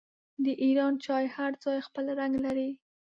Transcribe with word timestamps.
د 0.43 0.45
ایران 0.63 0.93
چای 1.05 1.25
هر 1.35 1.51
ځای 1.63 1.79
خپل 1.87 2.05
رنګ 2.19 2.33
لري. 2.45 2.69